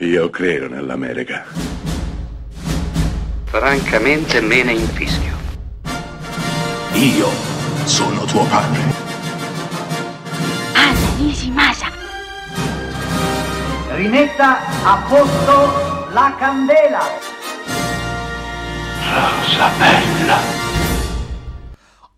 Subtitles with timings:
[0.00, 1.44] Io credo nell'America.
[3.46, 5.36] Francamente me ne infischio.
[6.92, 7.28] Io
[7.84, 8.80] sono tuo padre.
[10.74, 11.90] Anna Nishimasa.
[13.96, 17.04] Rimetta a posto la candela.
[19.02, 20.38] Rosa bella.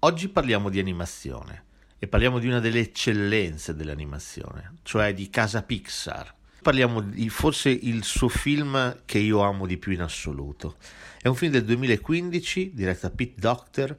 [0.00, 1.64] Oggi parliamo di animazione
[1.98, 6.34] e parliamo di una delle eccellenze dell'animazione, cioè di casa Pixar.
[6.62, 10.76] Parliamo di forse il suo film che io amo di più in assoluto.
[11.20, 13.98] È un film del 2015 diretto da Pete Docter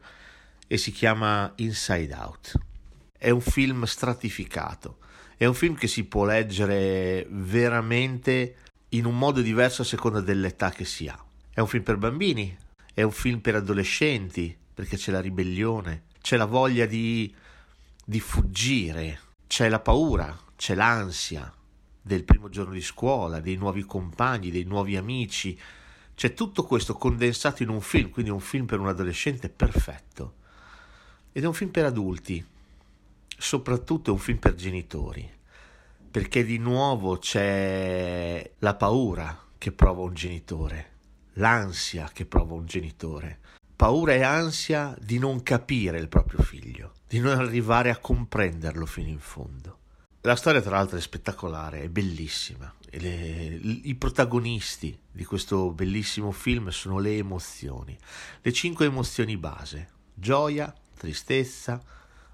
[0.68, 2.60] e si chiama Inside Out.
[3.18, 5.00] È un film stratificato,
[5.38, 8.58] è un film che si può leggere veramente
[8.90, 11.20] in un modo diverso a seconda dell'età che si ha.
[11.52, 12.56] È un film per bambini,
[12.94, 17.34] è un film per adolescenti, perché c'è la ribellione, c'è la voglia di,
[18.06, 21.52] di fuggire, c'è la paura, c'è l'ansia,
[22.02, 25.58] del primo giorno di scuola, dei nuovi compagni, dei nuovi amici.
[26.16, 30.36] C'è tutto questo condensato in un film, quindi un film per un adolescente perfetto.
[31.32, 32.46] Ed è un film per adulti,
[33.38, 35.30] soprattutto è un film per genitori,
[36.10, 40.90] perché di nuovo c'è la paura che prova un genitore,
[41.34, 43.40] l'ansia che prova un genitore,
[43.76, 49.10] paura e ansia di non capire il proprio figlio, di non arrivare a comprenderlo fino
[49.10, 49.81] in fondo.
[50.24, 52.72] La storia, tra l'altro, è spettacolare, è bellissima.
[52.92, 57.98] Le, I protagonisti di questo bellissimo film sono le emozioni,
[58.40, 61.82] le cinque emozioni base: gioia, tristezza,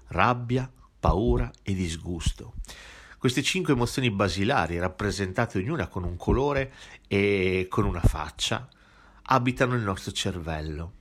[0.08, 2.56] rabbia, paura e disgusto.
[3.16, 6.74] Queste cinque emozioni basilari, rappresentate ognuna con un colore
[7.08, 8.68] e con una faccia,
[9.22, 10.92] abitano il nostro cervello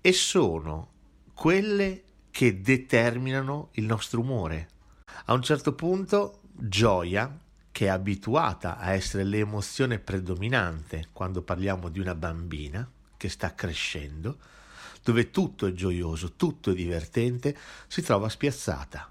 [0.00, 0.90] e sono
[1.34, 2.02] quelle
[2.32, 4.70] che determinano il nostro umore
[5.26, 7.38] a un certo punto gioia,
[7.70, 14.38] che è abituata a essere l'emozione predominante quando parliamo di una bambina che sta crescendo,
[15.02, 17.56] dove tutto è gioioso, tutto è divertente,
[17.86, 19.10] si trova spiazzata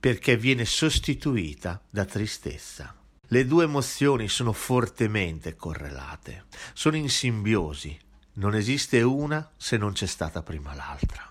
[0.00, 2.94] perché viene sostituita da tristezza.
[3.30, 7.98] Le due emozioni sono fortemente correlate, sono in simbiosi,
[8.34, 11.30] non esiste una se non c'è stata prima l'altra.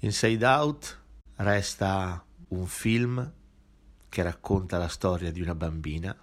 [0.00, 0.98] Inside Out
[1.36, 3.32] resta un film
[4.08, 6.16] che racconta la storia di una bambina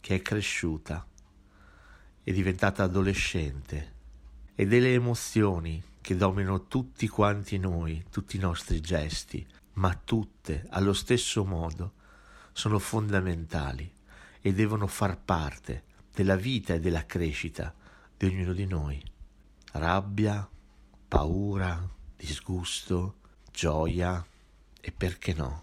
[0.00, 1.06] che è cresciuta,
[2.22, 3.92] è diventata adolescente
[4.54, 10.92] e delle emozioni che dominano tutti quanti noi, tutti i nostri gesti, ma tutte allo
[10.92, 11.92] stesso modo
[12.52, 13.90] sono fondamentali
[14.40, 17.72] e devono far parte della vita e della crescita
[18.16, 19.02] di ognuno di noi.
[19.72, 20.46] Rabbia,
[21.08, 23.16] paura, disgusto,
[23.50, 24.24] gioia
[24.80, 25.62] e perché no,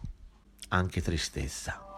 [0.70, 1.89] anche tristezza.